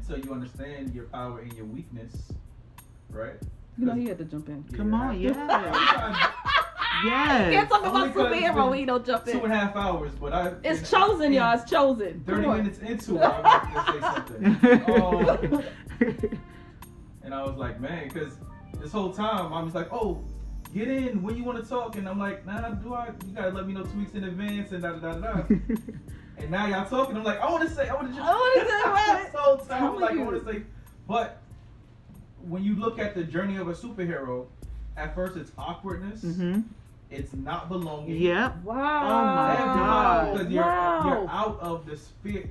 [0.00, 2.32] until you understand your power and your weakness,
[3.10, 3.34] right?
[3.78, 4.64] You know he had to jump in.
[4.76, 5.30] Come on, yeah.
[7.04, 7.52] yes.
[7.52, 9.38] Can't talk about Only 'cause it's superhero when he don't jump in.
[9.38, 10.48] a half hours, but I.
[10.64, 11.58] It's and- chosen, y'all.
[11.58, 12.22] It's chosen.
[12.26, 14.84] Thirty minutes into it, I wanted to say something.
[14.88, 15.62] Oh,
[17.24, 18.34] and I was like, man, because
[18.80, 20.22] this whole time I was like, oh,
[20.74, 23.08] get in when you want to talk, and I'm like, nah, do I?
[23.26, 25.42] You gotta let me know two weeks in advance, and da da da da.
[26.40, 26.42] da.
[26.44, 28.26] and now y'all talking, I'm like, I want to say, I want to just.
[28.26, 29.22] I wanna say what?
[29.24, 30.62] this whole time, I'm like, I want to say,
[31.08, 31.40] but
[32.48, 34.46] when you look at the journey of a superhero,
[34.96, 36.60] at first it's awkwardness, Mm-hmm.
[37.10, 38.16] it's not belonging.
[38.16, 38.62] Yep.
[38.64, 39.02] Wow.
[39.02, 40.32] Oh my God.
[40.32, 41.02] Because you're, wow.
[41.04, 42.48] you're out of the sphere.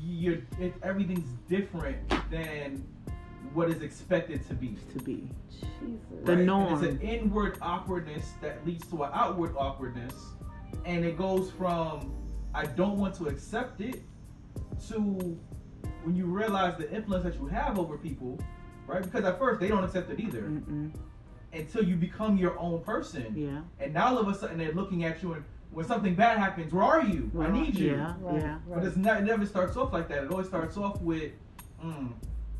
[0.00, 1.96] You're it, everything's different
[2.30, 2.84] than
[3.54, 4.76] what is expected to be.
[4.92, 5.28] To be.
[5.50, 5.70] Jesus.
[6.24, 6.38] The right?
[6.38, 6.74] And norm.
[6.74, 10.14] It's an inward awkwardness that leads to an outward awkwardness,
[10.84, 12.12] and it goes from
[12.56, 14.02] I don't want to accept it
[14.88, 15.38] to
[16.04, 18.40] when you realize the influence that you have over people,
[18.86, 19.02] right?
[19.02, 20.90] Because at first they don't accept it either Mm-mm.
[21.52, 23.34] until you become your own person.
[23.36, 23.60] Yeah.
[23.78, 26.72] And now all of a sudden they're looking at you and when something bad happens,
[26.72, 27.30] where are you?
[27.38, 27.90] I need you.
[27.96, 28.14] Yeah.
[28.20, 28.58] Right, Yeah.
[28.72, 30.24] But it's not, it never starts off like that.
[30.24, 31.32] It always starts off with,
[31.84, 32.10] mm,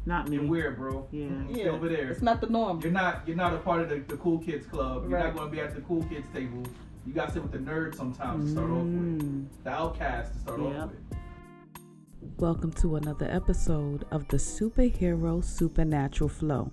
[0.04, 0.36] Not me.
[0.36, 1.06] you're weird, bro.
[1.10, 1.28] Yeah.
[1.28, 1.70] Mm, Yeah.
[1.70, 2.10] over there.
[2.10, 2.80] It's not the norm.
[2.82, 5.08] You're not you're not a part of the, the cool kids club.
[5.08, 5.26] You're Right.
[5.26, 6.64] not going to be at the cool kids table.
[7.06, 9.22] You got to sit with the nerd sometimes to start off with.
[9.22, 9.46] Mm.
[9.62, 10.76] The outcast to start Yep.
[10.82, 11.18] off with.
[12.38, 16.72] Welcome to another episode of the Superhero Supernatural Flow.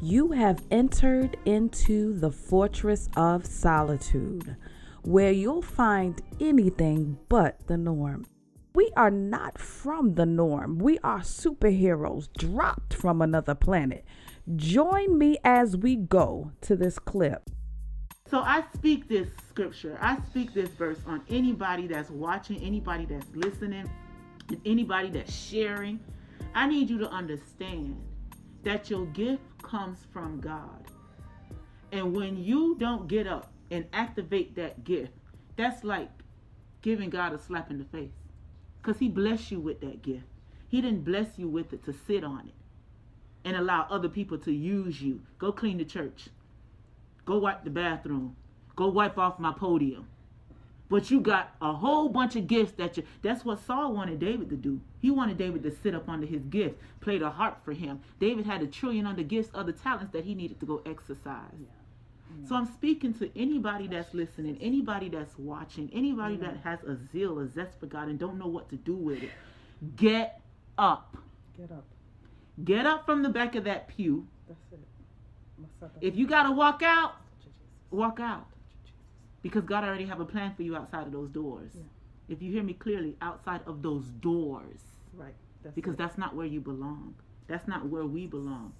[0.00, 4.56] You have entered into the fortress of solitude,
[5.02, 8.26] where you'll find anything but the norm.
[8.72, 10.78] We are not from the norm.
[10.78, 14.04] We are superheroes dropped from another planet.
[14.54, 17.50] Join me as we go to this clip.
[18.30, 23.26] So I speak this scripture, I speak this verse on anybody that's watching, anybody that's
[23.34, 23.90] listening,
[24.48, 26.00] and anybody that's sharing.
[26.54, 28.00] I need you to understand
[28.62, 30.84] that your gift comes from God.
[31.92, 35.12] And when you don't get up and activate that gift,
[35.56, 36.10] that's like
[36.82, 38.12] giving God a slap in the face.
[38.80, 40.24] Because He blessed you with that gift.
[40.68, 42.54] He didn't bless you with it to sit on it
[43.44, 45.20] and allow other people to use you.
[45.38, 46.28] Go clean the church.
[47.24, 48.36] Go wipe the bathroom.
[48.80, 50.08] Go wipe off my podium.
[50.88, 54.48] But you got a whole bunch of gifts that you that's what Saul wanted David
[54.48, 54.80] to do.
[55.00, 58.00] He wanted David to sit up under his gift, play the harp for him.
[58.18, 61.68] David had a trillion other gifts, other talents that he needed to go exercise.
[62.48, 67.38] So I'm speaking to anybody that's listening, anybody that's watching, anybody that has a zeal,
[67.40, 69.30] a zest for God and don't know what to do with it.
[69.96, 70.40] Get
[70.78, 71.18] up.
[71.54, 71.84] Get up.
[72.64, 74.26] Get up from the back of that pew.
[74.48, 74.78] That's it.
[76.00, 77.16] If you gotta walk out,
[77.90, 78.46] walk out.
[79.42, 81.70] Because God already have a plan for you outside of those doors.
[81.74, 81.82] Yeah.
[82.28, 84.80] If you hear me clearly, outside of those doors.
[85.14, 85.34] Right.
[85.62, 85.98] That's Because it.
[85.98, 87.14] that's not where you belong.
[87.48, 88.72] That's not where we belong.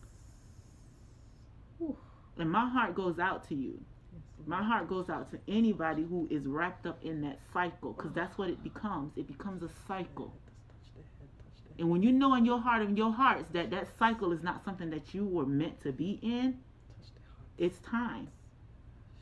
[1.78, 1.96] Whew.
[2.38, 3.80] And my heart goes out to you.
[4.12, 7.92] Yes, My heart goes out to anybody who is wrapped up in that cycle.
[7.92, 9.12] Because that's what it becomes.
[9.16, 10.32] It becomes a cycle.
[10.68, 11.80] Touch the head, touch the head.
[11.80, 14.64] And when you know in your heart and your hearts that that cycle is not
[14.64, 16.58] something that you were meant to be in,
[16.98, 17.46] Touch the heart.
[17.58, 18.28] it's time.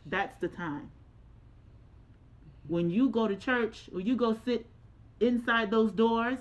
[0.06, 0.90] That's the time.
[2.68, 4.66] When you go to church or you go sit
[5.20, 6.38] inside those doors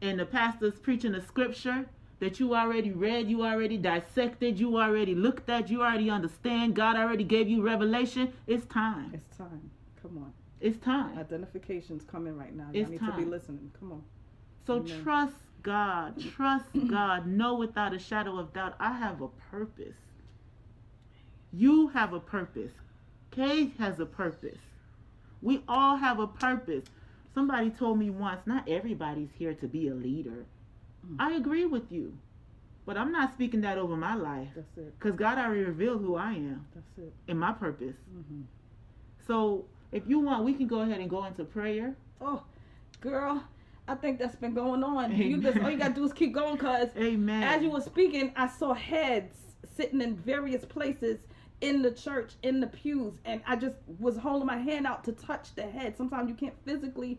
[0.00, 1.86] and the pastor's preaching a scripture
[2.20, 6.96] that you already read, you already dissected, you already looked at, you already understand, God
[6.96, 9.12] already gave you revelation, it's time.
[9.14, 9.70] It's time.
[10.02, 10.32] Come on.
[10.60, 11.18] It's time.
[11.18, 12.68] Identification's coming right now.
[12.72, 13.70] It's Y'all need to be listening.
[13.78, 14.02] Come on.
[14.66, 15.02] So Amen.
[15.02, 16.20] trust God.
[16.34, 17.26] Trust God.
[17.26, 19.96] Know without a shadow of doubt, I have a purpose.
[21.52, 22.72] You have a purpose.
[23.30, 24.58] Kay has a purpose.
[25.42, 26.84] We all have a purpose.
[27.34, 30.46] Somebody told me once, not everybody's here to be a leader.
[31.06, 31.16] Mm.
[31.18, 32.16] I agree with you.
[32.84, 34.48] But I'm not speaking that over my life.
[34.56, 34.98] That's it.
[34.98, 37.12] Because God already revealed who I am That's it.
[37.28, 37.96] and my purpose.
[38.10, 38.42] hmm
[39.26, 41.94] So if you want, we can go ahead and go into prayer.
[42.20, 42.42] Oh,
[43.00, 43.44] girl,
[43.86, 45.14] I think that's been going on.
[45.16, 47.42] You just all you gotta do is keep going, cause Amen.
[47.42, 49.34] as you were speaking, I saw heads
[49.76, 51.18] sitting in various places
[51.60, 55.12] in the church, in the pews, and I just was holding my hand out to
[55.12, 55.96] touch the head.
[55.96, 57.18] Sometimes you can't physically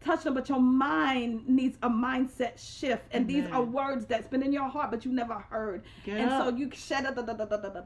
[0.00, 3.04] touch them, but your mind needs a mindset shift.
[3.10, 5.82] And these are words that's been in your heart, but you never heard.
[6.04, 6.44] Get and up.
[6.44, 7.06] so you shed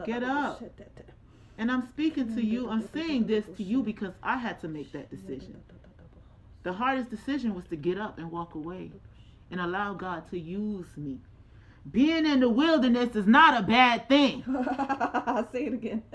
[0.06, 0.62] Get up.
[1.56, 4.92] And I'm speaking to you, I'm saying this to you because I had to make
[4.92, 5.60] that decision.
[6.64, 8.90] The hardest decision was to get up and walk away
[9.50, 11.18] and allow God to use me.
[11.90, 14.42] Being in the wilderness is not a bad thing.
[15.52, 16.02] Say it again.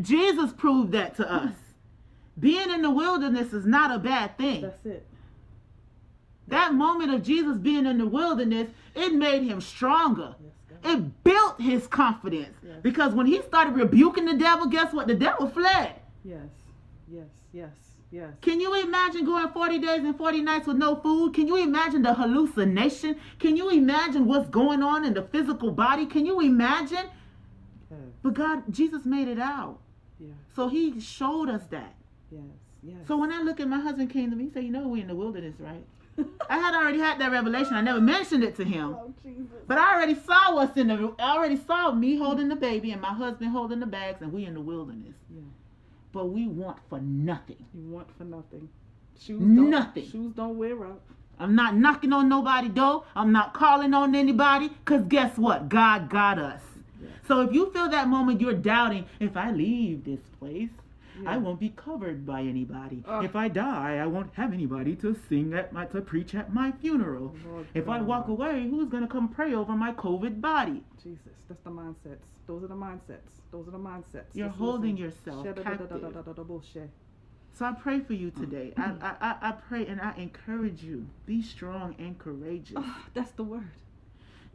[0.00, 1.52] Jesus proved that to us.
[2.38, 4.62] Being in the wilderness is not a bad thing.
[4.62, 5.06] That's it.
[6.48, 10.34] That moment of Jesus being in the wilderness, it made him stronger.
[10.42, 12.56] Yes, It built his confidence.
[12.64, 12.78] Yes.
[12.82, 15.06] Because when he started rebuking the devil, guess what?
[15.06, 15.94] The devil fled.
[16.24, 16.48] Yes,
[17.08, 17.70] yes, yes,
[18.10, 18.30] yes.
[18.42, 21.34] Can you imagine going 40 days and 40 nights with no food?
[21.34, 23.16] Can you imagine the hallucination?
[23.38, 26.06] Can you imagine what's going on in the physical body?
[26.06, 27.06] Can you imagine?
[28.22, 29.78] But God, Jesus made it out.
[30.18, 31.94] yes, So he showed us that.
[32.30, 32.42] yes,
[32.82, 32.96] yes.
[33.08, 35.00] So when I look at my husband came to me, he said, You know, we're
[35.02, 35.84] in the wilderness, right?
[36.50, 37.74] I had already had that revelation.
[37.74, 38.94] I never mentioned it to him.
[38.94, 39.46] oh Jesus.
[39.66, 43.00] But I already saw us in the I already saw me holding the baby and
[43.00, 45.14] my husband holding the bags and we in the wilderness.
[45.34, 45.40] Yeah.
[46.12, 47.64] But we want for nothing.
[47.74, 48.68] You want for nothing.
[49.18, 50.10] Shoes don't, Nothing.
[50.10, 51.02] Shoes don't wear out.
[51.38, 53.04] I'm not knocking on nobody door.
[53.14, 54.70] I'm not calling on anybody.
[54.84, 55.68] Cause guess what?
[55.68, 56.60] God got us.
[57.02, 57.08] Yeah.
[57.26, 60.68] So if you feel that moment you're doubting, if I leave this place,
[61.22, 61.30] Yeah.
[61.32, 63.04] I won't be covered by anybody.
[63.22, 66.72] If I die, I won't have anybody to sing at my to preach at my
[66.72, 67.34] funeral.
[67.46, 70.82] Lord If I walk away, who's gonna come pray over my COVID body?
[71.02, 72.24] Jesus, that's the mindsets.
[72.46, 73.40] Those are the mindsets.
[73.50, 74.34] Those are the mindsets.
[74.34, 75.32] You're Just holding listen.
[75.32, 76.88] yourself captive.
[77.52, 78.72] So I pray for you today.
[78.76, 81.06] I, I, I, I pray and I encourage you.
[81.26, 82.76] Be strong and courageous.
[82.78, 83.70] Ah, that's the word.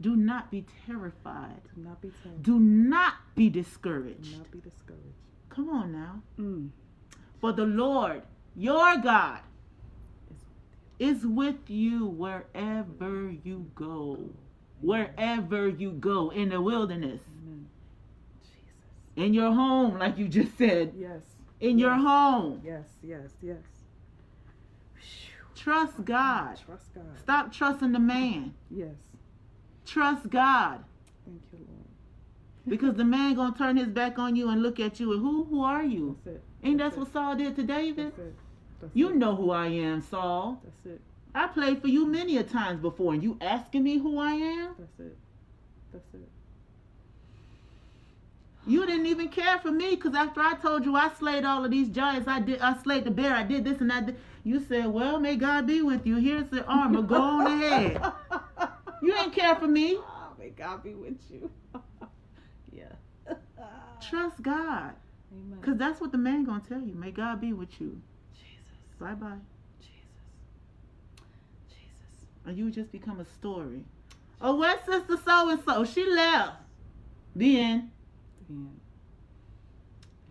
[0.00, 1.62] Do not be terrified.
[1.74, 2.42] Do not be tempted.
[2.42, 4.32] Do not be discouraged.
[4.32, 5.25] Do not be discouraged.
[5.56, 6.22] Come on now.
[6.38, 6.68] Mm.
[7.40, 8.22] For the Lord,
[8.54, 9.38] your God,
[10.98, 14.18] is with you wherever you go.
[14.82, 17.66] Wherever you go in the wilderness, Amen.
[18.42, 18.64] Jesus.
[19.16, 21.22] in your home, like you just said, Yes.
[21.60, 22.60] in your home.
[22.62, 23.56] Yes, yes, yes.
[25.54, 26.58] Trust God.
[26.66, 27.04] Trust God.
[27.22, 28.54] Stop trusting the man.
[28.70, 28.94] Yes.
[29.86, 30.84] Trust God.
[31.24, 31.85] Thank you, Lord.
[32.68, 35.44] Because the man gonna turn his back on you and look at you and who
[35.44, 36.16] who are you?
[36.24, 36.42] That's it.
[36.64, 38.06] Ain't That's that what Saul did to David?
[38.06, 38.34] That's it.
[38.80, 39.16] That's You it.
[39.16, 40.60] know who I am, Saul.
[40.64, 41.00] That's it.
[41.34, 44.74] I played for you many a times before, and you asking me who I am?
[44.78, 45.16] That's it.
[45.92, 46.28] That's it.
[48.66, 51.70] You didn't even care for me because after I told you I slayed all of
[51.70, 52.60] these giants, I did.
[52.60, 53.32] I slayed the bear.
[53.34, 54.14] I did this and that.
[54.42, 56.16] You said, "Well, may God be with you.
[56.16, 57.02] Here's the armor.
[57.02, 58.02] Go on ahead."
[59.02, 59.96] You didn't care for me.
[59.98, 61.50] Oh, may God be with you.
[64.00, 64.92] Trust God,
[65.32, 65.58] Amen.
[65.60, 66.94] because that's what the man gonna tell you.
[66.94, 68.00] May God be with you.
[68.34, 68.98] Jesus.
[69.00, 69.38] Bye bye.
[69.80, 69.96] Jesus.
[71.68, 72.26] Jesus.
[72.44, 73.84] And you just become a story.
[74.40, 75.84] Oh, where's sister so and so?
[75.84, 76.56] She left.
[77.34, 77.90] The end.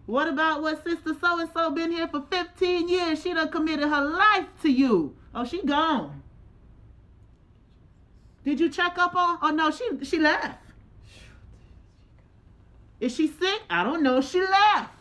[0.06, 3.22] What about what sister so and so been here for 15 years?
[3.22, 5.16] She done committed her life to you.
[5.34, 6.22] Oh, she gone.
[8.44, 9.40] Did you check up on?
[9.42, 10.60] Oh no, she she left.
[13.06, 13.62] Is she sick?
[13.70, 14.20] I don't know.
[14.20, 14.92] She left.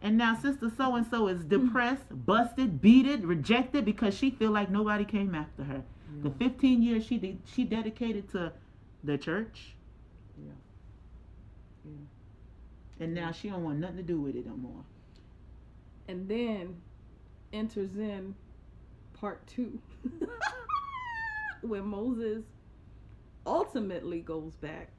[0.00, 1.48] And now sister so and so is hmm.
[1.48, 5.82] depressed, busted, beated, rejected because she feel like nobody came after her.
[6.22, 8.52] The 15 years she did, she dedicated to
[9.02, 9.74] the church.
[10.40, 10.52] Yeah.
[13.00, 14.84] And now she don't want nothing to do with it no more.
[16.06, 16.76] And then
[17.52, 18.36] enters in
[19.14, 19.80] part two,
[21.62, 22.44] where Moses
[23.44, 24.90] ultimately goes back.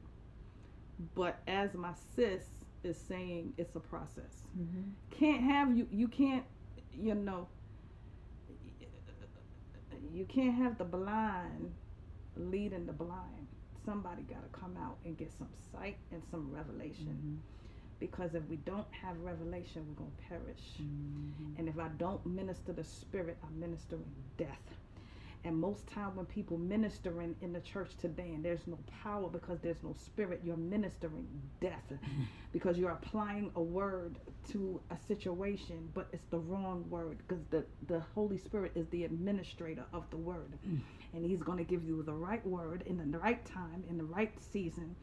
[1.16, 2.44] But as my sis
[2.84, 4.44] is saying, it's a process.
[4.58, 4.82] Mm-hmm.
[5.12, 6.44] Can't have you, you can't,
[6.94, 7.48] you know,
[10.14, 11.72] you can't have the blind
[12.36, 13.48] leading the blind.
[13.86, 17.18] Somebody got to come out and get some sight and some revelation.
[17.18, 17.36] Mm-hmm.
[18.00, 20.82] Because if we don't have revelation, we're going to perish.
[20.82, 21.60] Mm-hmm.
[21.60, 24.06] And if I don't minister the spirit, I'm ministering
[24.38, 24.48] death.
[25.46, 29.60] And most time when people ministering in the church today and there's no power because
[29.62, 31.28] there's no spirit, you're ministering
[31.62, 31.94] death
[32.52, 34.18] because you're applying a word
[34.52, 39.06] to a situation, but it's the wrong word because the, the Holy Spirit is the
[39.06, 40.58] administrator of the word.
[41.14, 44.04] And he's going to give you the right word in the right time, in the
[44.04, 44.96] right season.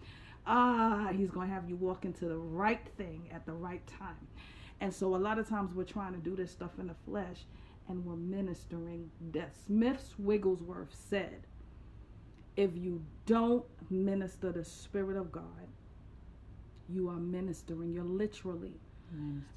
[0.47, 4.29] Ah, he's going to have you walk into the right thing at the right time.
[4.81, 7.47] And so a lot of times we're trying to do this stuff in the flesh
[7.89, 9.57] and we're ministering death.
[9.67, 11.47] Smith's Wigglesworth said,
[12.57, 15.43] if you don't minister the Spirit of God,
[16.89, 17.93] you are ministering.
[17.93, 18.75] You're literally.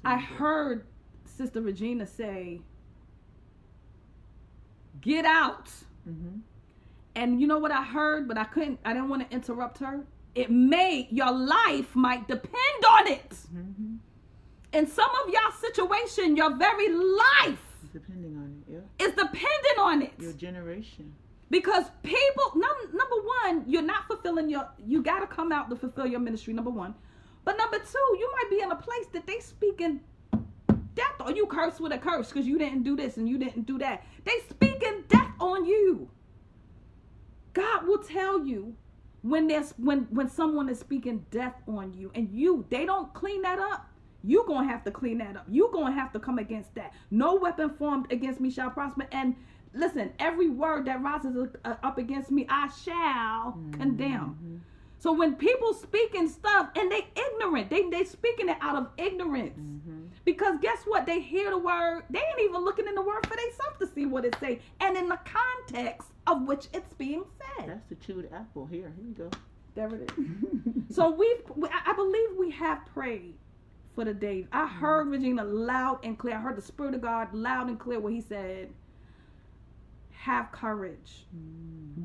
[0.04, 0.86] I heard
[1.24, 2.60] Sister Regina say,
[5.00, 5.68] get out.
[6.08, 6.38] Mm-hmm.
[7.16, 10.04] And you know what I heard, but I couldn't, I didn't want to interrupt her.
[10.34, 13.30] It may, your life might depend on it.
[13.30, 13.96] Mm-hmm.
[14.72, 19.06] In some of y'all situation, your very life Depending on it, yeah.
[19.06, 20.12] is dependent on it.
[20.18, 21.12] Your generation.
[21.50, 25.76] Because people, num- number one, you're not fulfilling your, you got to come out to
[25.76, 26.94] fulfill your ministry, number one.
[27.44, 30.00] But number two, you might be in a place that they speaking
[30.94, 33.66] death or you curse with a curse because you didn't do this and you didn't
[33.66, 34.04] do that.
[34.24, 36.08] They speaking death on you.
[37.52, 38.76] God will tell you
[39.22, 43.42] when there's when when someone is speaking death on you and you they don't clean
[43.42, 43.89] that up.
[44.22, 45.46] You gonna have to clean that up.
[45.48, 46.92] You're gonna have to come against that.
[47.10, 49.06] No weapon formed against me shall prosper.
[49.12, 49.34] And
[49.72, 54.62] listen, every word that rises uh, up against me, I shall condemn.
[54.98, 59.58] So when people speaking stuff and they ignorant, they they speaking it out of ignorance.
[60.24, 61.06] Because guess what?
[61.06, 64.04] They hear the word, they ain't even looking in the word for themselves to see
[64.04, 67.68] what it say, and in the context of which it's being said.
[67.68, 68.66] That's the chewed apple.
[68.66, 69.30] Here, here you go.
[69.74, 70.94] There it is.
[70.96, 73.34] so we've, we, I believe we have prayed
[73.94, 74.46] for the days.
[74.52, 76.36] I heard Regina loud and clear.
[76.36, 78.70] I heard the Spirit of God loud and clear where He said,
[80.12, 81.26] "Have courage,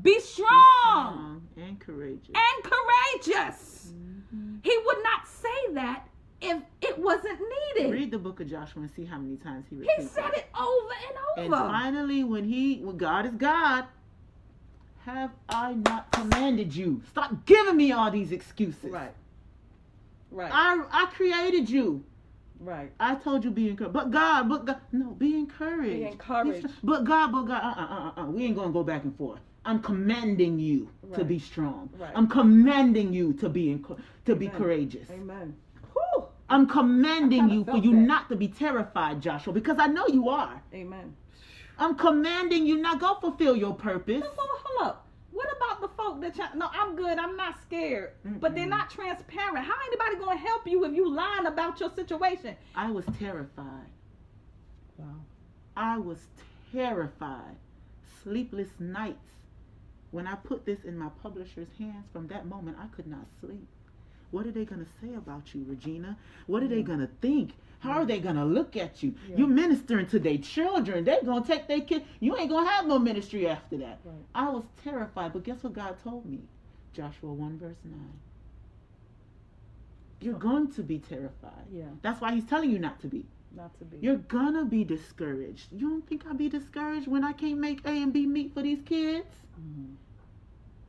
[0.02, 0.48] be strong,
[0.82, 2.30] Strong and courageous.
[2.34, 3.92] and courageous."
[4.34, 4.58] Mhm.
[4.64, 6.08] He would not say that
[6.40, 7.40] if it wasn't
[7.76, 7.92] needed.
[7.92, 10.38] Read the book of Joshua and see how many times he He said it.
[10.38, 11.56] it over and over.
[11.64, 13.86] And finally, when he, when God is God,
[15.04, 17.00] have I not commanded you?
[17.10, 18.90] Stop giving me all these excuses.
[18.90, 19.14] Right.
[20.36, 20.50] Right.
[20.52, 22.04] I, I created you.
[22.60, 22.92] right.
[23.00, 23.94] I told you be encouraged.
[23.94, 25.96] But God, but God, no, be encouraged.
[25.96, 26.66] Be encouraged.
[26.84, 29.40] But God, but God, uh, uh, uh, uh, we ain't gonna go back and forth.
[29.64, 31.88] I'm commanding you to be strong.
[31.98, 32.12] Right.
[32.14, 35.08] I'm commanding you to be enco- to be courageous.
[35.10, 35.56] Amen.
[35.94, 36.26] Whew.
[36.50, 37.96] I'm commanding you for you that.
[38.12, 40.62] not to be terrified, Joshua, because I know you are.
[40.74, 41.16] Amen.
[41.78, 44.20] I'm commanding you now go fulfill your purpose.
[44.20, 45.06] No, hold hold up.
[45.32, 48.90] What about the folk that try, no, I'm good, I'm not scared, but they're not
[48.90, 49.64] transparent?
[49.64, 52.56] How anybody gonna help you if you lying about your situation?
[52.74, 53.90] I was terrified.
[54.96, 55.06] Wow.
[55.76, 56.18] I was
[56.72, 57.56] terrified.
[58.22, 59.18] Sleepless nights.
[60.10, 63.66] When I put this in my publisher's hands, from that moment I could not sleep.
[64.30, 66.16] What are they going to say about you, Regina?
[66.46, 66.86] What are they mm.
[66.86, 67.52] going to think?
[67.80, 69.14] How are they going to look at you?
[69.28, 69.36] Yeah.
[69.38, 71.04] You're ministering to their children.
[71.04, 72.04] They're going to take their kid.
[72.20, 74.00] You ain't going to have no ministry after that.
[74.04, 74.14] Right.
[74.34, 76.40] I was terrified, but guess what God told me?
[76.94, 77.94] Joshua 1 verse 9.
[80.20, 81.66] You're going to be terrified.
[81.72, 83.26] Yeah, That's why he's telling you not to be.
[83.54, 83.98] not to be.
[84.00, 85.66] You're gonna be discouraged.
[85.72, 88.62] You don't think I'll be discouraged when I can't make A and B meet for
[88.62, 89.26] these kids?
[89.60, 89.94] Mhm.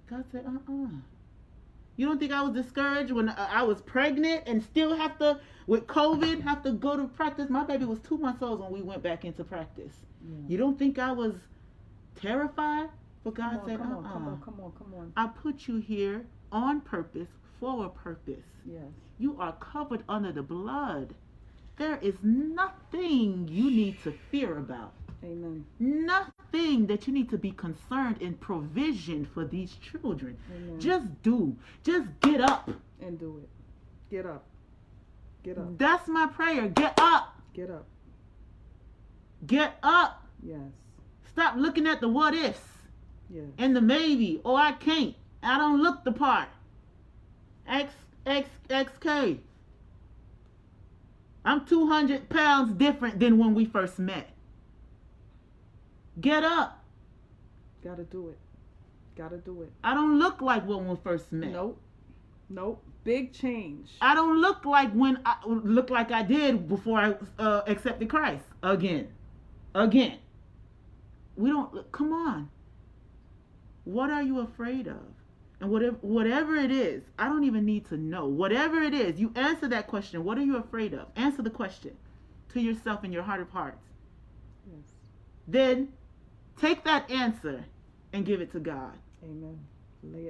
[0.10, 0.88] God said, uh uh
[1.98, 5.40] You don't think I was discouraged when uh, I was pregnant and still have to,
[5.66, 7.50] with COVID, have to go to practice?
[7.50, 9.94] My baby was two months old when we went back into practice.
[10.24, 10.36] Yeah.
[10.48, 11.36] You don't think I was
[12.16, 12.90] terrified?
[13.24, 15.14] But God Come on, said, come uh on, come on, come on, come on.
[15.18, 17.28] I put you here on purpose
[17.60, 18.46] for a purpose.
[18.66, 18.84] Yes.
[19.20, 21.16] You are covered under the blood.
[21.78, 24.94] There is nothing you need to fear about.
[25.24, 25.66] Amen.
[25.80, 30.38] Nothing that you need to be concerned in provision for these children.
[30.56, 30.80] Amen.
[30.80, 31.56] Just do.
[31.84, 32.70] Just get up.
[33.02, 33.50] and do it.
[34.10, 34.44] Get up.
[35.44, 35.78] Get up.
[35.78, 36.68] That's my prayer.
[36.70, 37.36] Get up.
[37.54, 37.86] Get up.
[39.46, 40.24] Get up.
[40.44, 40.60] Yes.
[41.32, 42.60] Stop looking at the what ifs
[43.30, 43.46] Yes.
[43.58, 44.42] and the maybe.
[44.46, 45.16] Oh, I can't.
[45.44, 46.48] I don't look the part.
[47.68, 47.94] X
[48.26, 49.40] X X K.
[51.46, 54.30] I'm 200 pounds different than when we first met.
[56.20, 56.84] Get up.
[57.84, 58.38] Gotta do it.
[59.16, 59.72] Gotta do it.
[59.84, 61.52] I don't look like when we first met.
[61.52, 61.80] Nope.
[62.50, 62.84] Nope.
[63.04, 63.92] Big change.
[64.02, 68.44] I don't look like when I look like I did before I uh, accepted Christ
[68.64, 69.08] again,
[69.74, 70.18] again.
[71.36, 71.92] We don't.
[71.92, 72.50] Come on.
[73.86, 74.98] What are you afraid of?
[75.60, 78.28] And whatever whatever it is, I don't even need to know.
[78.28, 80.24] Whatever it is, you answer that question.
[80.24, 81.08] What are you afraid of?
[81.16, 81.96] Answer the question
[82.54, 83.86] to yourself in your heart of hearts.
[84.70, 84.84] Yes.
[85.48, 85.94] Then
[86.60, 87.64] take that answer
[88.14, 88.94] and give it to God.
[89.24, 89.60] Amen.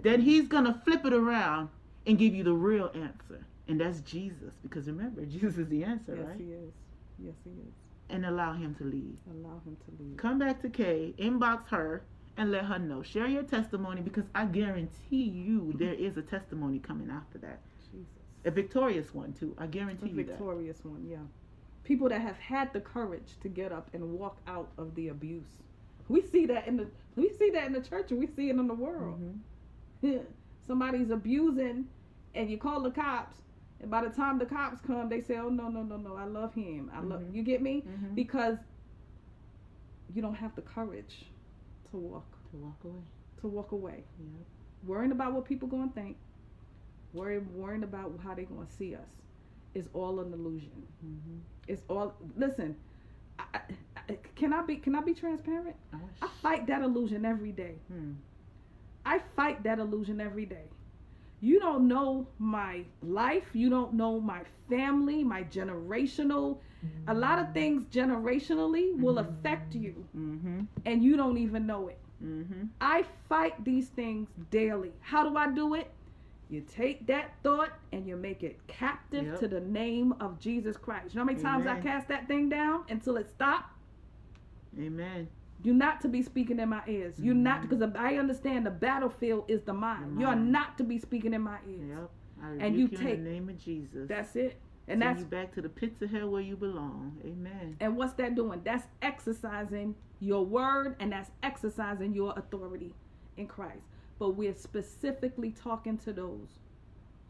[0.03, 1.69] Then he's gonna flip it around
[2.05, 6.15] and give you the real answer and that's jesus because remember jesus is the answer
[6.15, 6.73] Yes, right Yes, he is.
[7.19, 7.73] Yes, he is.
[8.09, 10.17] and allow him to lead Allow him to lead.
[10.17, 12.01] come back to kay inbox her
[12.37, 16.79] and let her know share your testimony because i guarantee you there is a testimony
[16.79, 17.59] coming after that
[17.91, 18.07] Jesus.
[18.45, 21.17] a victorious one too I guarantee you A victorious one, yeah.
[21.83, 25.47] People that have had the courage to get up and walk out of the abuse.
[26.09, 28.55] We see that in the we see that in the church and we see it
[28.57, 29.19] in the world.
[30.03, 30.25] Mhm.
[30.67, 31.85] Somebody's abusing
[32.35, 33.37] and you call the cops
[33.81, 36.25] and by the time the cops come they say, Oh no, no, no, no, I
[36.25, 36.91] love him.
[36.93, 37.35] I love Mhm.
[37.35, 37.83] you get me?
[37.87, 38.15] Mhm.
[38.15, 38.57] Because
[40.13, 41.25] you don't have the courage
[41.91, 43.03] to walk to walk away
[43.41, 44.03] to walk away.
[44.19, 44.43] yeah
[44.85, 46.17] Worrying about what people gonna think.
[47.13, 49.09] Worrying worrying about how they gonna see us.
[49.73, 50.87] Is all an illusion.
[51.05, 51.37] mm-hmm.
[51.67, 52.15] It's all.
[52.35, 52.75] Listen,
[53.39, 53.61] I,
[54.35, 55.75] can I be can I be transparent?
[56.21, 57.75] I fight that illusion every day.
[57.91, 58.11] hmm.
[59.05, 60.65] I fight that illusion every day.
[61.39, 63.45] You don't know my life.
[63.53, 66.57] You don't know my family, my generational.
[67.07, 70.61] A lot of things generationally will affect you, Mm-hmm.
[70.85, 71.97] and you don't even know it.
[72.23, 72.63] Mm-hmm.
[72.81, 74.91] I fight these things daily.
[75.01, 75.91] How do I do it?
[76.49, 79.39] You take that thought and you make it captive Yep.
[79.39, 81.13] to the name of Jesus Christ.
[81.13, 83.73] You know how many times I cast that thing down until it stopped?
[84.79, 85.27] Amen.
[85.63, 87.19] You're not to be speaking in my ears.
[87.19, 87.69] You're not Mhm.
[87.69, 90.17] because I understand the battlefield is the mind.
[90.17, 91.89] The You're not to be speaking in my ears.
[91.89, 92.11] Yep.
[92.61, 94.07] And you take- in the name of Jesus.
[94.07, 94.57] That's it.
[94.87, 97.17] And Send that's you back to the pits of hell where you belong.
[97.25, 97.75] Amen.
[97.81, 98.61] and what's that doing?
[98.63, 102.93] That's exercising your word and that's exercising your authority
[103.35, 103.81] in Christ.
[104.19, 106.59] But we're specifically talking to those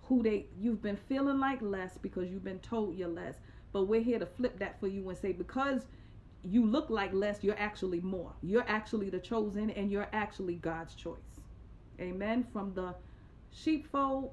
[0.04, 3.36] who they you've been feeling like less because you've been told you're less.
[3.74, 5.82] But we're here to flip that for you and say because
[6.44, 8.32] you look like less, you're actually more.
[8.42, 11.42] You're actually the chosen and you're actually God's choice.
[12.00, 12.46] Amen.
[12.54, 12.96] From the
[13.52, 14.32] sheepfold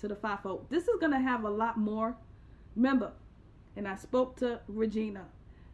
[0.00, 0.66] to the fivefold.
[0.70, 2.16] This is gonna have a lot more.
[2.74, 3.12] Remember,
[3.76, 5.26] and I spoke to Regina.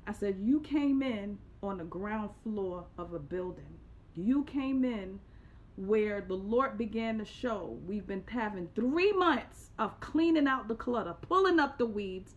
[0.06, 3.78] I said, You came in on the ground floor of a building.
[4.14, 5.20] You came in
[5.78, 7.78] where the Lord began to show.
[7.86, 12.34] We've been having three months of cleaning out the clutter, pulling up the weeds.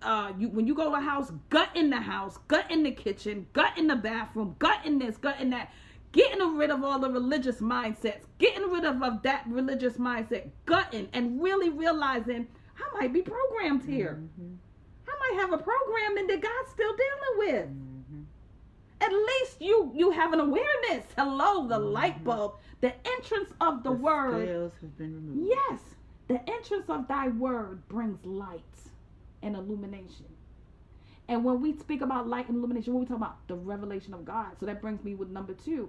[0.00, 2.90] Uh, you when you go to a house, gut in the house, gut in the
[2.90, 5.70] kitchen, gut in the bathroom, gut in this, gut in that.
[6.12, 11.08] Getting rid of all the religious mindsets, getting rid of, of that religious mindset, gutting,
[11.12, 14.20] and really realizing I might be programmed here.
[14.40, 14.56] Mhm.
[15.08, 17.68] I might have a programming that God's still dealing with.
[17.68, 17.91] Mhm.
[19.02, 21.04] At least you you have an awareness.
[21.16, 21.92] Hello, the Mhm.
[21.92, 24.48] light bulb, the entrance of the, word.
[24.96, 25.48] been removed.
[25.48, 25.80] Yes,
[26.28, 28.62] the entrance of thy word brings light
[29.42, 30.26] and illumination.
[31.28, 33.46] And when we speak about light and illumination, what we talk about?
[33.48, 34.58] The revelation of God.
[34.60, 35.88] So that brings me with number two.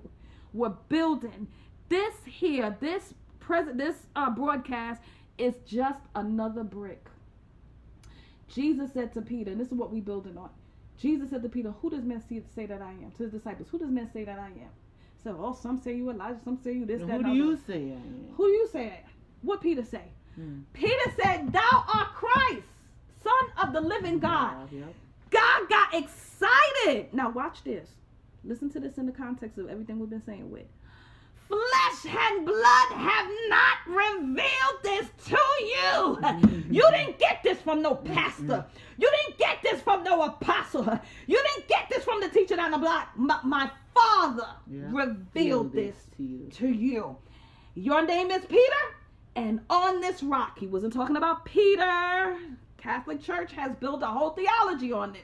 [0.51, 1.47] We're building
[1.89, 5.01] this here, this present, this uh, broadcast
[5.37, 7.09] is just another brick.
[8.47, 10.49] Jesus said to Peter, and this is what we're building on.
[11.03, 13.67] Jesus said to Peter, "Who does men see, say that I am?" To his disciples,
[13.69, 14.71] "Who does men say that I am?"
[15.21, 17.17] So, oh, some say you Elijah, some say you this, Now, that.
[17.17, 18.27] who do you say I am?
[18.37, 18.85] Who do you say?
[18.85, 19.09] I am?
[19.41, 20.05] What Peter say?
[20.35, 20.61] Hmm.
[20.71, 22.67] Peter said, "Thou art Christ,
[23.21, 24.69] Son of the living God."
[25.29, 27.13] God got excited.
[27.13, 27.89] Now watch this.
[28.45, 30.67] Listen to this in the context of everything we've been saying with.
[31.47, 36.17] Flesh and blood have not revealed this to you.
[36.21, 36.73] Mm-hmm.
[36.73, 38.43] You didn't get this from no pastor.
[38.43, 39.01] Mm-hmm.
[39.01, 40.99] You didn't get this from no apostle.
[41.27, 43.09] You didn't get this from the teacher down the block.
[43.15, 44.81] My, my father Yeah.
[44.91, 46.49] revealed Feel this to you.
[46.53, 47.17] to you.
[47.75, 48.83] Your name is Peter,
[49.35, 52.37] and on this rock, he wasn't talking about Peter.
[52.77, 55.21] Catholic Church has built a whole theology on this.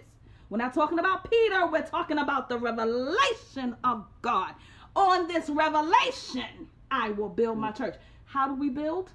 [0.50, 4.54] We're not talking about Peter, we're talking about the revelation of God.
[4.96, 7.96] On this revelation, I will build my church.
[8.26, 9.10] How do we build?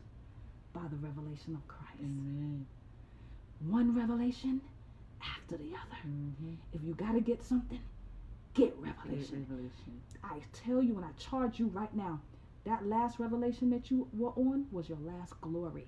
[0.73, 2.01] By the revelation of Christ.
[2.01, 2.67] Amen.
[3.69, 4.61] One revelation
[5.23, 6.09] after the other.
[6.09, 6.57] Mhm.
[6.73, 7.81] If you got to get something,
[8.55, 9.47] get revelation.
[9.49, 10.01] revelation.
[10.23, 12.21] I tell you and I charge you right now,
[12.65, 15.87] that last revelation that you were on was your last glory.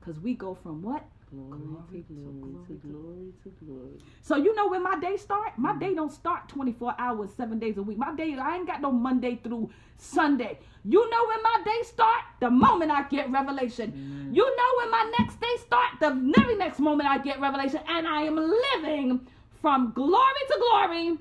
[0.00, 1.04] Because we go from what?
[1.32, 3.98] Glory, Glory to glory, to glory to glory.
[4.20, 5.56] So you know when my day start?
[5.56, 5.80] My mm.
[5.80, 7.96] day don't start 24 hours, seven days a week.
[7.96, 10.58] My day, I ain't got no Monday through Sunday.
[10.84, 12.20] You know when my day start?
[12.40, 13.94] The moment I get revelation.
[13.94, 14.34] Amen.
[14.34, 15.92] You know when my next day start?
[16.00, 17.80] The very next moment I get revelation.
[17.88, 19.26] And I am living
[19.62, 21.18] from glory to glory,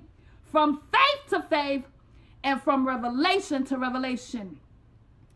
[0.51, 1.85] from faith to faith,
[2.43, 4.59] and from revelation to revelation.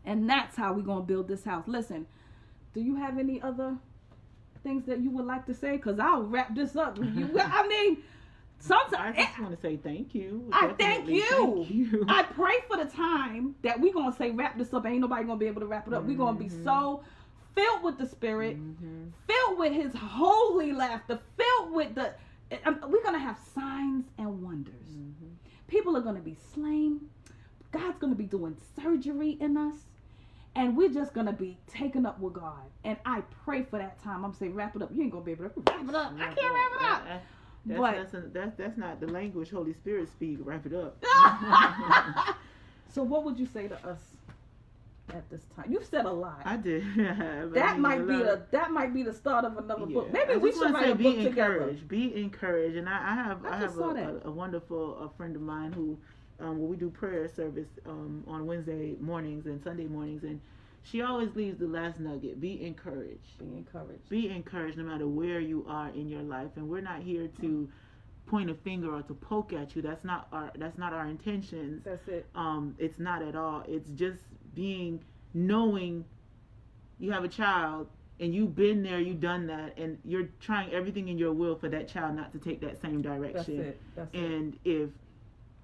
[0.04, 1.64] And that's how we're going to build this house.
[1.66, 2.06] Listen,
[2.74, 3.78] do you have any other
[4.66, 5.76] things that you would like to say?
[5.76, 6.98] Because I'll wrap this up.
[6.98, 7.98] You, I mean,
[8.58, 10.48] sometimes I just want to say thank you.
[10.52, 11.22] I thank you.
[11.30, 12.04] Thank you.
[12.08, 14.84] I pray for the time that we're gonna say wrap this up.
[14.84, 16.04] Ain't nobody gonna be able to wrap it up.
[16.04, 17.02] We're gonna be so
[17.54, 19.12] filled with the Spirit, Mhm.
[19.28, 22.12] filled with His holy laughter, filled with the.
[22.64, 24.88] um, We're gonna have signs and wonders.
[24.98, 25.30] Mhm.
[25.68, 27.08] People are gonna be slain.
[27.70, 29.86] God's gonna be doing surgery in us.
[30.56, 32.62] And we're just gonna be taken up with God.
[32.82, 34.24] And I pray for that time.
[34.24, 34.90] I'm saying wrap it up.
[34.92, 36.12] You ain't gonna be able to wrap it up.
[36.18, 37.02] I can't wrap it up.
[37.02, 37.18] Uh,
[37.66, 40.38] That's, But- that's, that's, that's not the language Holy Spirit speak.
[40.40, 40.96] Wrap it up.
[42.92, 44.00] so what would you say to us
[45.12, 45.66] at this time?
[45.68, 46.40] You've said a lot.
[46.44, 46.84] I did.
[47.52, 50.12] That I might be the that might be the start of another book.
[50.12, 51.54] Maybe I we should write a say book be together.
[51.56, 51.88] encouraged.
[51.88, 52.76] Be encouraged.
[52.76, 55.72] And I, I have I I, have a, a, a wonderful a friend of mine
[55.72, 55.98] who
[56.40, 60.40] um, well, we do prayer service um, on Wednesday mornings and Sunday mornings, and
[60.82, 63.38] she always leaves the last nugget: be encouraged.
[63.38, 64.08] Be encouraged.
[64.08, 67.68] Be encouraged no matter where you are in your life, and we're not here to
[68.26, 69.82] point a finger or to poke at you.
[69.82, 71.82] That's not our that's not our intentions.
[71.84, 72.26] That's it.
[72.34, 73.64] Um, it's not at all.
[73.66, 74.20] It's just
[74.54, 75.00] being
[75.34, 76.04] knowing
[76.98, 81.08] you have a child and you've been there, you've done that, and you're trying everything
[81.08, 83.58] in your will for that child not to take that same direction.
[83.58, 83.80] That's it.
[83.94, 84.18] That's it.
[84.18, 84.90] And if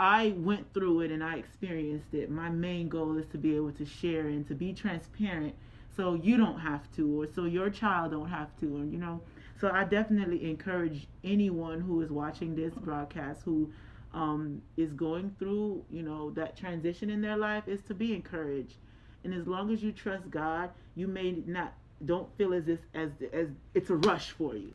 [0.02, 3.70] I went through it and I experienced it, my main goal is to be able
[3.70, 5.54] to share and to be transparent
[5.96, 9.20] so you don't have to or so your child don't have to and you know.
[9.60, 13.70] So I definitely encourage anyone who is watching this broadcast who
[14.12, 18.74] um, is going through you know that transition in their life is to be encouraged.
[19.22, 23.10] And as long as you trust God you may not don't feel as if as
[23.32, 24.72] as it's a rush for you.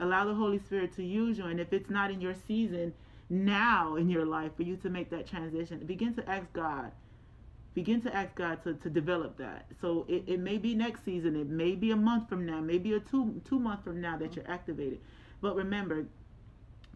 [0.00, 2.92] Allow the Holy Spirit to use you and if it's not in your season
[3.30, 6.92] now in your life for you to make that transition begin to ask God
[7.74, 9.66] begin to ask God to, to develop that.
[9.80, 12.92] So it, it may be next season, it may be a month from now, maybe
[12.94, 14.98] a two two month from now that you're activated.
[15.40, 16.06] But remember,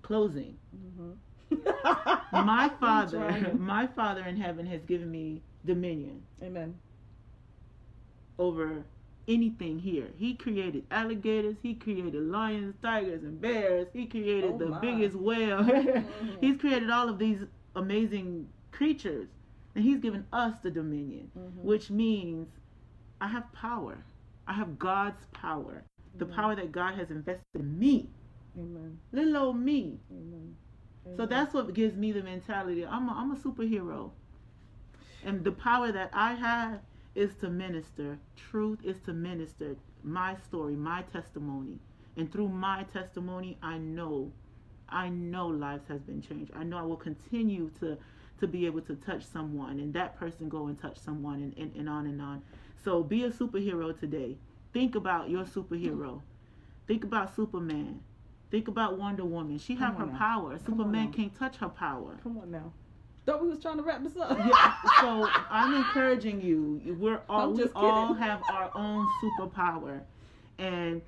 [0.03, 0.57] closing.
[0.77, 1.16] Mhm.
[2.33, 6.75] My father, my father in heaven has given me dominion Amen.
[8.38, 8.85] over
[9.28, 10.08] anything here.
[10.16, 13.88] He created alligators, he created lions, tigers, and bears.
[13.92, 14.80] He created Oh the my.
[14.80, 15.62] biggest whale.
[15.64, 16.04] Mhm.
[16.40, 17.38] He's created all of these
[17.76, 19.28] amazing creatures.
[19.74, 21.62] And he's given us the dominion, Mhm.
[21.64, 22.48] which means
[23.20, 23.98] I have power.
[24.46, 25.85] I have God's power.
[26.18, 28.11] The power that God has invested in me.
[28.58, 28.98] Amen.
[29.12, 29.98] Little old me.
[30.11, 30.56] Amen.
[31.16, 32.85] So that's what gives me the mentality.
[32.87, 34.11] I'm a, I'm a superhero.
[35.24, 36.80] And the power that I have
[37.14, 38.18] is to minister.
[38.37, 41.79] Truth is to minister my story, my testimony.
[42.16, 44.33] And through my testimony, I know,
[44.88, 46.53] I know lives has been changed.
[46.55, 47.96] I know I will continue to
[48.40, 51.77] to be able to touch someone and that person go and touch someone and, and,
[51.77, 52.42] and on and on.
[52.85, 54.37] So be a superhero today.
[54.72, 56.22] Think about your superhero.
[56.88, 58.01] Think about Superman.
[58.51, 59.59] Think about Wonder Woman.
[59.59, 60.18] She have her now.
[60.18, 60.59] power.
[60.59, 62.18] Come Superman can't touch her power.
[62.22, 62.72] Come on now.
[63.24, 64.37] Thought we was trying to wrap this up.
[64.44, 66.96] Yeah, so I'm encouraging you.
[66.98, 70.00] We're all we just all have our own superpower,
[70.58, 71.00] and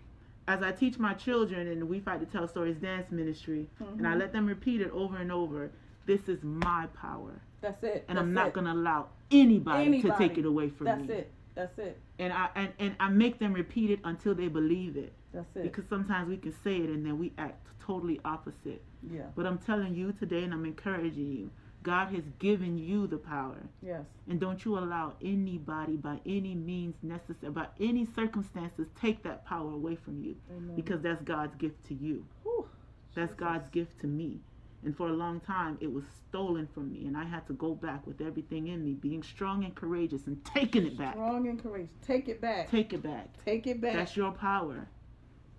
[0.46, 4.14] as I teach my children and we fight to tell stories dance ministry, and I
[4.14, 4.18] Mhm.
[4.20, 5.72] let them repeat it over and over.
[6.06, 8.04] This is my power, That's it.
[8.08, 8.52] and That's I'm not it.
[8.54, 11.14] gonna allow anybody, to take it away from That's me.
[11.14, 11.32] it.
[11.56, 11.98] That's it.
[12.20, 15.62] And I and, and I make them repeat it until they believe it, That's it.
[15.64, 18.82] because sometimes we can say it and then we act totally opposite.
[19.10, 19.22] yeah.
[19.34, 21.50] But I'm telling you today, and I'm encouraging you.
[21.84, 23.58] God has given you the power.
[23.82, 24.04] Yes.
[24.28, 29.70] And don't you allow anybody by any means necessary, by any circumstances, take that power
[29.70, 30.34] away from you.
[30.50, 30.74] Amen.
[30.74, 32.24] Because that's God's gift to you.
[32.42, 32.66] Whew.
[33.14, 33.38] That's Jesus.
[33.38, 34.40] God's gift to me.
[34.82, 37.06] And for a long time, it was stolen from me.
[37.06, 40.42] And I had to go back with everything in me, being strong and courageous and
[40.44, 41.12] taking it back.
[41.14, 41.90] Strong and courageous.
[42.06, 42.70] Take it back.
[42.70, 43.28] Take it back.
[43.44, 43.94] Take it back.
[43.94, 44.88] That's your power.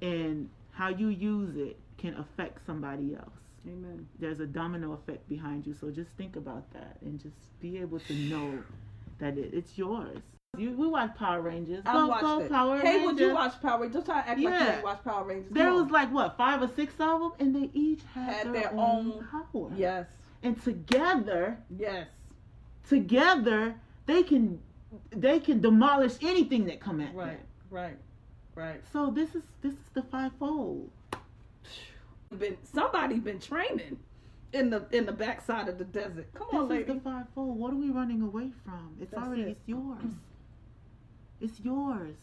[0.01, 3.29] And how you use it can affect somebody else.
[3.67, 4.07] Amen.
[4.19, 5.73] There's a domino effect behind you.
[5.79, 8.59] So just think about that and just be able to know
[9.19, 10.19] that it, it's yours.
[10.57, 11.83] You, we watch Power Rangers.
[11.85, 12.49] I go, watched go, it.
[12.51, 13.05] Power hey, Rangers.
[13.05, 13.93] would you watch Power Rangers?
[13.95, 14.81] Don't try to act like you Yeah.
[14.83, 15.51] watch Power Rangers.
[15.51, 18.53] There was like what five or six of them, and they each had, Had their,
[18.53, 19.71] their own, own- power.
[19.75, 20.05] Yes.
[20.43, 22.07] And together, Yes.
[22.87, 23.75] together,
[24.05, 24.61] they can
[25.09, 27.31] they can demolish anything that come at Right.
[27.37, 27.37] them.
[27.69, 27.97] Right.
[28.55, 28.65] Right.
[28.69, 28.81] Right.
[28.93, 30.89] So this is this is the fivefold.
[32.39, 33.97] Been somebody been training
[34.53, 36.27] in the in the backside of the desert.
[36.33, 36.93] Come on, This is lady.
[36.93, 37.57] the fivefold.
[37.57, 38.95] What are we running away from?
[39.01, 39.47] It's That's already it.
[39.49, 40.03] it's yours.
[41.41, 42.15] It's yours.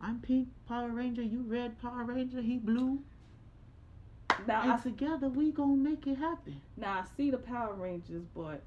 [0.00, 1.22] I'm pink Power Ranger.
[1.22, 2.40] You red Power Ranger.
[2.40, 3.00] He blue.
[4.46, 6.60] now And I together we gonna make it happen.
[6.76, 8.62] now I see the Power Rangers, but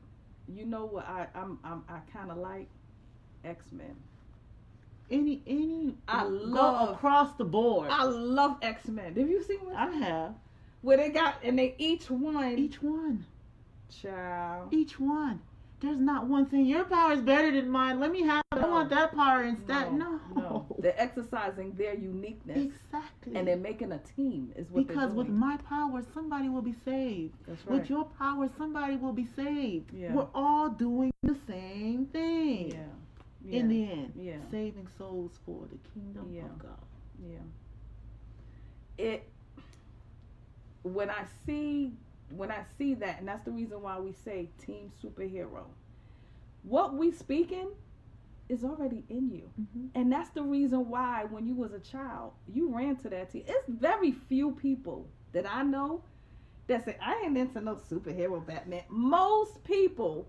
[0.48, 2.68] you know what I I'm, I'm I kind of like
[3.46, 3.96] X Men.
[5.10, 7.90] Any any I love- across the board.
[7.92, 9.16] I love X Men.
[9.16, 9.76] Have you seen one?
[9.76, 10.34] I have
[10.82, 13.26] Where they got and they each one each one.
[14.02, 14.70] child.
[14.74, 15.42] Each one.
[15.80, 16.68] There's not one thing.
[16.68, 18.00] Your power is better than mine.
[18.00, 18.44] Let me have.
[18.52, 18.60] it.
[18.60, 19.92] I want that power instead.
[19.94, 20.20] No.
[20.36, 20.66] no.
[20.78, 23.36] They're exercising their uniqueness Exactly.
[23.36, 24.52] and they're making a team.
[24.56, 27.34] Is what because with my power, somebody will be saved.
[27.48, 27.80] That's right.
[27.80, 29.92] With your power, somebody will be saved.
[29.92, 30.14] Yeah.
[30.14, 32.72] We're all doing the same thing.
[32.72, 32.78] yeah.
[33.44, 33.60] Yeah.
[33.60, 34.36] In the end, Yeah.
[34.52, 36.44] saving souls for the kingdom Yeah.
[36.46, 36.86] of God.
[37.28, 37.40] Yeah.
[39.00, 39.28] It
[40.84, 41.94] when I see
[42.30, 45.66] when I see that, and that's the reason why we say team superhero.
[46.64, 47.68] What we speaking
[48.48, 49.50] is already in you.
[49.60, 49.88] Mm-hmm.
[49.96, 53.44] And that's the reason why when you was a child, you ran to that team.
[53.48, 56.04] It's very few people that I know
[56.68, 58.84] that say, I ain't into no superhero Batman.
[58.90, 60.28] Most people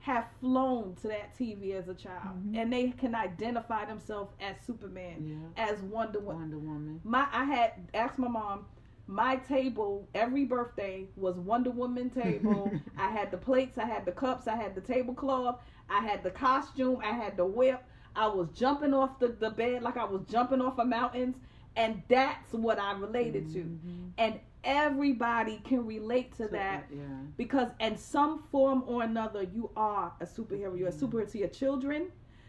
[0.00, 2.56] have flown to that TV as a child Mhm.
[2.56, 5.64] and they can identify themselves as Superman, Yeah.
[5.70, 6.40] as Wonder Woman.
[6.40, 7.00] Wonder Woman.
[7.04, 8.64] My I had asked my mom,
[9.08, 12.76] my table every birthday was Wonder Woman table.
[12.98, 16.30] I had the plates, I had the cups, I had the tablecloth, I had the
[16.30, 17.82] costume, I had the whip.
[18.16, 21.36] I was jumping off the, the bed like I was jumping off of mountains.
[21.76, 23.60] And that's what I related to.
[23.60, 24.10] Mhm.
[24.18, 27.04] And everybody can relate to So, that yeah.
[27.36, 31.06] because in some form or another you are a superhero you're a Mm-hmm.
[31.06, 32.08] superhero to your children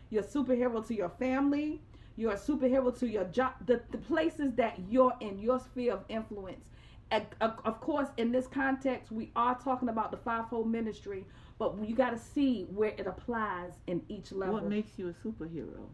[0.10, 1.82] you're a superhero to your family
[2.20, 6.04] you're a superhero to your job the, the places that you're in your sphere of
[6.10, 6.66] influence
[7.12, 11.26] and, of, of course in this context we are talking about the fivefold ministry
[11.58, 15.14] but you got to see where it applies in each level What makes you a
[15.14, 15.88] superhero?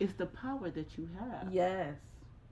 [0.00, 1.52] It's the power that you have.
[1.52, 1.96] yes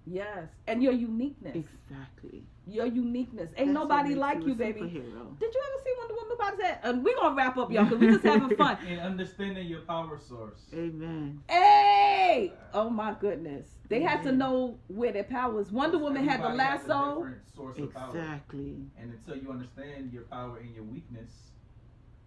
[0.07, 2.43] yes and your uniqueness Exactly.
[2.67, 5.39] your uniqueness ain't That's nobody like you baby Superhero.
[5.39, 6.81] Did you ever see Wonder Woman by that?
[6.85, 8.79] And we're gonna wrap up, y'all, because we're just having fun.
[8.89, 10.61] And understanding your power source.
[10.73, 11.43] Amen.
[11.49, 12.53] Hey!
[12.73, 13.67] Oh my goodness.
[13.89, 15.71] They had to know where their power is.
[15.73, 17.15] Wonder Woman had the Everybody has a lasso.
[17.17, 18.09] different source of power.
[18.17, 18.77] Exactly.
[18.99, 21.31] And until you understand your power and your weakness,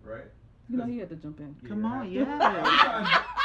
[0.03, 0.25] right?
[0.69, 1.55] You know, he had to jump in.
[1.67, 3.23] Come on, yeah.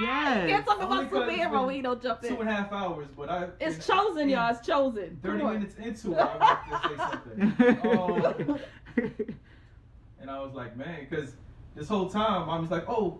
[0.00, 0.48] yes.
[0.50, 2.40] Can't talk about Only 'cause it's superhero been when he don't jump Two in.
[2.40, 3.48] and a half hours, but I.
[3.60, 4.50] It's in- chosen, in y'all.
[4.54, 5.18] It's chosen.
[5.22, 5.54] Thirty Come on.
[5.54, 8.48] minutes into it, I wanted to say something.
[8.48, 8.58] Um,
[10.20, 11.34] and I was like, man, because
[11.74, 13.18] this whole time, mommy's like, oh,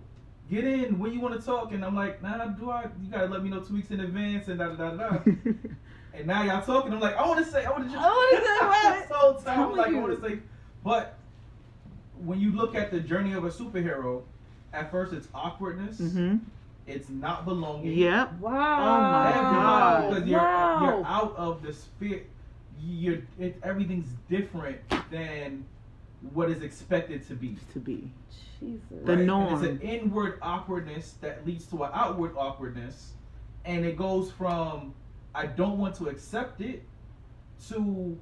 [0.50, 2.84] get in when you want to talk, and I'm like, nah, do I?
[3.02, 5.18] You gotta let me know two weeks in advance, and da da da da.
[5.18, 5.18] da.
[6.14, 8.02] and now y'all talking, I'm like, I want to say, I want to just.
[8.04, 9.08] I wanna say what?
[9.08, 10.38] this whole time, I'm Telling like, I want to say,
[10.84, 11.14] but
[12.24, 14.22] when you look at the journey of a superhero,
[14.72, 16.36] at first it's awkwardness, hmm
[16.88, 17.92] it's not belonging.
[17.92, 18.40] Yep.
[18.40, 18.50] Wow.
[18.52, 20.08] Oh my Everybody, God.
[20.10, 20.80] because you're wow.
[20.96, 22.22] you're out of the sphere.
[22.80, 24.78] You're it, everything's different
[25.10, 25.64] than
[26.32, 27.56] what is expected to be.
[27.72, 28.10] To be.
[28.60, 28.80] Jesus.
[29.04, 29.54] The And norm.
[29.54, 33.12] it's an inward awkwardness that leads to an outward awkwardness,
[33.64, 34.94] and it goes from
[35.34, 36.82] I don't want to accept it
[37.68, 38.18] to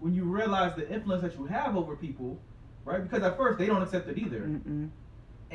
[0.00, 2.38] when you realize the influence that you have over people,
[2.84, 3.02] right?
[3.02, 4.90] Because at first they don't accept it either Mm-mm.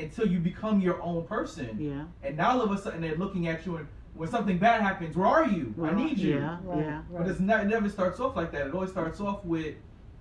[0.04, 1.78] Until you become your own person.
[1.80, 2.06] Yeah.
[2.28, 5.16] And now all of a sudden they're looking at you and when something bad happens,
[5.16, 5.74] where are you?
[5.82, 6.36] I need you.
[6.36, 6.58] Yeah.
[6.64, 7.02] Right, Yeah.
[7.12, 8.68] But it's not, it never starts off like that.
[8.68, 9.76] It always starts off with,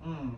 [0.06, 0.32] mm,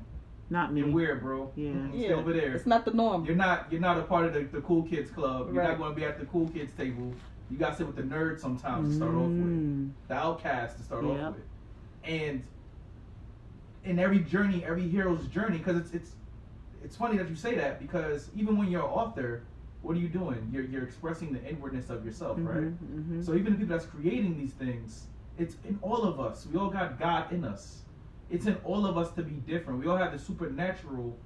[0.49, 0.81] Not me.
[0.81, 1.53] you're weird, bro.
[1.55, 1.71] Yeah.
[1.73, 2.15] Mm, Stay Yeah.
[2.15, 2.55] over there.
[2.55, 3.25] It's not the norm.
[3.27, 5.49] You're not you're not a part of the, the cool kids club.
[5.53, 5.69] You're Right.
[5.71, 7.13] not going to be at the cool kids table.
[7.51, 9.47] You got to sit with the nerds sometimes to start off with.
[9.47, 9.91] Mm.
[10.09, 11.21] The outcasts to start Yep.
[11.21, 11.45] off with.
[12.05, 12.43] And
[13.85, 16.13] in every journey, every hero's journey, because it's it's
[16.85, 19.43] it's funny that you say that because even when you're an author,
[19.83, 20.49] what are you doing?
[20.53, 22.63] You're you're expressing the inwardness of yourself, right?
[22.65, 23.25] Mhm, mhm.
[23.25, 25.07] So even the people that's creating these things,
[25.39, 26.47] it's in all of us.
[26.53, 27.83] We all got God in us.
[28.31, 29.81] It's in all of us to be different.
[29.81, 31.17] We all have the supernatural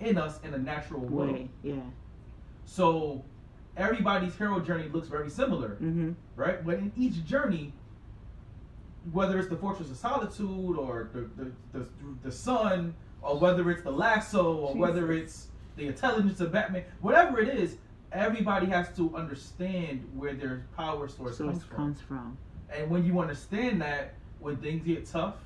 [0.00, 1.32] in us in a natural way.
[1.32, 1.50] Way.
[1.62, 1.74] Yeah.
[2.64, 3.24] So
[3.76, 6.12] everybody's hero journey looks very similar, Mm-hmm.
[6.36, 6.64] right?
[6.64, 7.72] But in each journey,
[9.12, 11.86] whether it's the Fortress of Solitude or the the, the,
[12.24, 12.94] the sun,
[13.26, 17.76] or whether it's the lasso, or whether it's the intelligence of Batman, whatever it is,
[18.12, 21.76] everybody has to understand where their power source Source comes from.
[21.76, 22.38] comes from.
[22.70, 25.36] And when you understand that, when things get tough,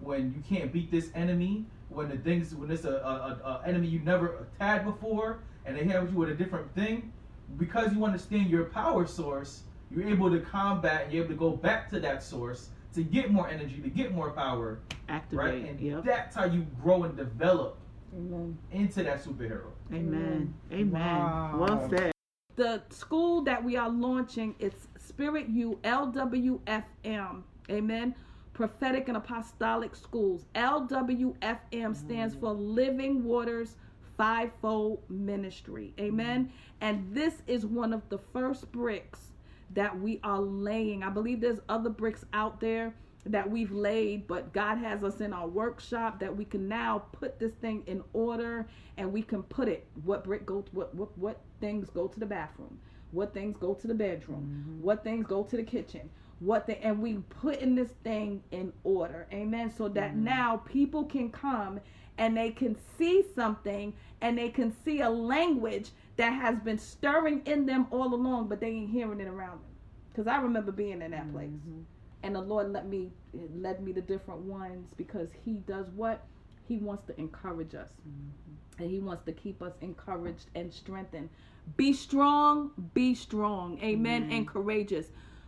[0.00, 3.86] when you can't beat this enemy, when the things when it's a, a, a, enemy
[3.88, 7.12] you never had before, and they have you with a different thing,
[7.58, 11.50] because you understand your power source, you're able to combat and you're able to go
[11.50, 15.44] back to that source to get more energy, to get more power, Activate.
[15.46, 15.64] right?
[15.70, 16.04] And Yep.
[16.04, 17.78] that's how you grow and develop
[18.16, 18.56] Amen.
[18.72, 19.70] into that superhero.
[19.92, 20.54] Amen.
[20.72, 20.92] Amen.
[21.18, 21.56] Wow.
[21.58, 22.12] Well said.
[22.56, 28.14] the school that we are launching it's spirit u lwfm amen
[28.54, 31.34] prophetic and apostolic schools lwfm
[31.70, 31.94] mm.
[31.96, 33.76] stands for living waters
[34.16, 36.50] fivefold ministry amen mm.
[36.80, 39.32] and this is one of the first bricks
[39.74, 42.94] that we are laying i believe there's other bricks out there
[43.30, 47.38] that we've laid, but God has us in our workshop that we can now put
[47.38, 49.86] this thing in order and we can put it.
[50.04, 52.78] What brick go what what what things go to the bathroom,
[53.10, 54.82] what things go to the bedroom, mm-hmm.
[54.82, 56.08] what things go to the kitchen,
[56.40, 59.26] what they and we putting this thing in order.
[59.32, 59.72] Amen.
[59.76, 61.80] So that now people can come
[62.18, 67.42] and they can see something and they can see a language that has been stirring
[67.44, 69.70] in them all along, but they ain't hearing it around them.
[70.10, 71.82] Because I remember being in that place mm-hmm.
[72.26, 73.10] And the Lord let me
[73.54, 76.26] led me to different ones because He does what
[76.66, 78.82] He wants to encourage us, mm-hmm.
[78.82, 81.30] and He wants to keep us encouraged and strengthened.
[81.76, 85.06] Be strong, be strong, Amen, and courageous.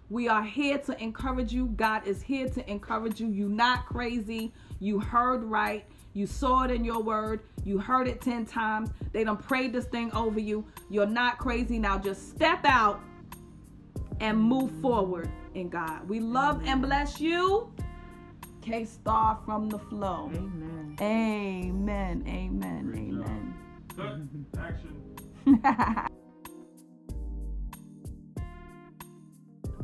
[0.08, 1.66] We are here to encourage you.
[1.66, 3.28] God is here to encourage you.
[3.28, 4.52] You're not crazy.
[4.80, 5.84] You heard right.
[6.14, 7.40] You saw it in your word.
[7.64, 8.90] You heard it 10 times.
[9.12, 10.64] They done prayed this thing over you.
[10.88, 11.78] You're not crazy.
[11.78, 13.02] Now just step out
[14.20, 16.08] and move forward in God.
[16.08, 17.72] We love and bless you.
[18.62, 20.30] K Star from the flow.
[20.34, 20.96] Amen.
[21.00, 22.24] Amen.
[22.26, 22.84] Amen.
[22.86, 23.08] Great.
[23.08, 23.54] Amen.
[23.96, 24.60] Cut.
[24.60, 26.08] Action.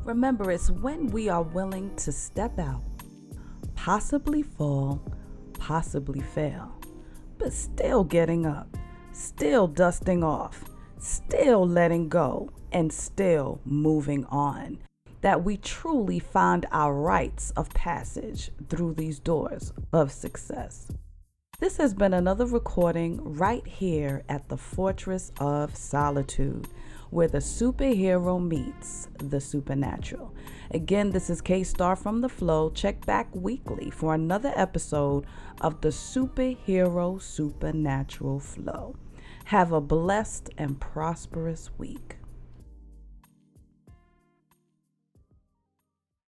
[0.05, 2.83] Remember, it's when we are willing to step out,
[3.75, 5.03] possibly fall,
[5.59, 6.71] possibly fail,
[7.39, 8.77] but still getting up,
[9.13, 10.63] still dusting off,
[10.99, 14.79] still letting go, and still moving on.
[15.23, 20.93] That we truly find our rites of passage through these doors of success.
[21.61, 26.69] This has been another recording right here at the Fortress of Solitude,
[27.09, 30.35] where the superhero meets the supernatural.
[30.73, 32.71] Again, this is K Star from The Flow.
[32.71, 35.25] Check back weekly for another episode
[35.61, 38.97] of the Superhero Supernatural Flow.
[39.45, 42.17] Have a blessed and prosperous week.